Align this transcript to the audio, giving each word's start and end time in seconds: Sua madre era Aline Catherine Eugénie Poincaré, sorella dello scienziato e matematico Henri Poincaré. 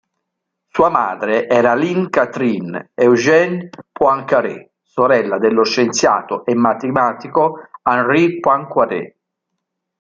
Sua 0.69 0.89
madre 0.89 1.47
era 1.47 1.73
Aline 1.73 2.09
Catherine 2.09 2.89
Eugénie 2.95 3.69
Poincaré, 3.91 4.71
sorella 4.81 5.37
dello 5.37 5.63
scienziato 5.63 6.43
e 6.43 6.55
matematico 6.55 7.67
Henri 7.83 8.39
Poincaré. 8.39 9.15